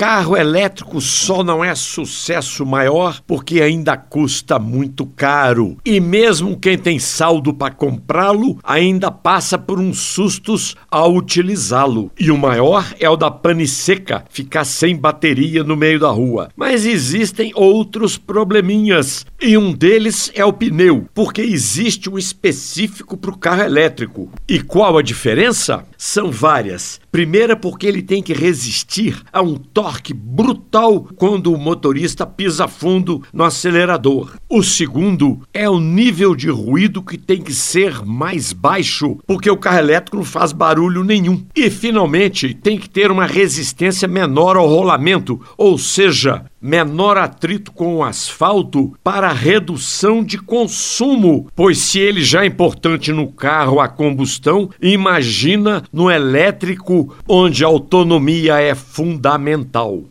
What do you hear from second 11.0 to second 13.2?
utilizá-lo. E o maior é o